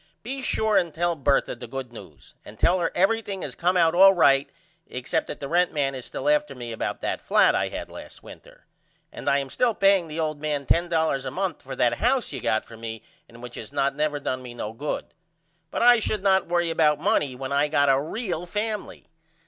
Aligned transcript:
Be 0.23 0.41
sure 0.41 0.77
and 0.77 0.91
tell 0.91 1.15
Bertha 1.15 1.53
the 1.53 1.67
good 1.67 1.93
news 1.93 2.33
and 2.43 2.57
tell 2.57 2.79
her 2.79 2.91
everything 2.95 3.43
has 3.43 3.53
came 3.53 3.77
out 3.77 3.93
all 3.93 4.15
right 4.15 4.49
except 4.87 5.27
that 5.27 5.39
the 5.39 5.47
rent 5.47 5.73
man 5.73 5.93
is 5.93 6.05
still 6.07 6.27
after 6.27 6.55
me 6.55 6.71
about 6.71 7.01
that 7.01 7.21
flat 7.21 7.53
I 7.53 7.69
had 7.69 7.87
last 7.91 8.23
winter. 8.23 8.65
And 9.11 9.29
I 9.29 9.37
am 9.37 9.47
still 9.47 9.75
paying 9.75 10.07
the 10.07 10.19
old 10.19 10.41
man 10.41 10.65
$10.00 10.65 11.23
a 11.23 11.29
month 11.29 11.61
for 11.61 11.75
that 11.75 11.97
house 11.99 12.33
you 12.33 12.41
got 12.41 12.65
for 12.65 12.77
me 12.77 13.03
and 13.29 13.43
which 13.43 13.53
has 13.53 13.71
not 13.71 13.93
never 13.95 14.19
done 14.19 14.41
me 14.41 14.55
no 14.55 14.73
good. 14.73 15.05
But 15.69 15.83
I 15.83 15.99
should 15.99 16.23
not 16.23 16.47
worry 16.47 16.71
about 16.71 16.99
money 16.99 17.35
when 17.35 17.51
I 17.51 17.67
got 17.67 17.87
a 17.87 18.01
real 18.01 18.47
family. 18.47 19.05